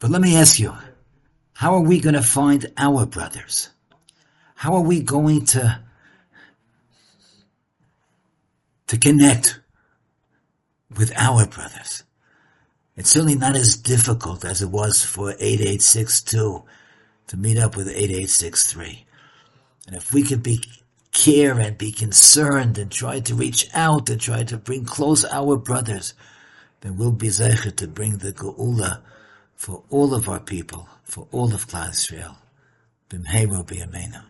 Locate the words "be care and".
20.42-21.76